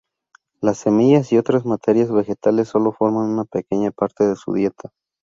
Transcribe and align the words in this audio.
Las 0.61 0.79
semillas 0.79 1.31
y 1.31 1.37
otras 1.37 1.63
materias 1.63 2.11
vegetales 2.11 2.69
solo 2.69 2.91
forman 2.91 3.29
una 3.29 3.45
pequeña 3.45 3.91
parte 3.91 4.23
de 4.23 4.35
su 4.35 4.51
dieta. 4.53 4.89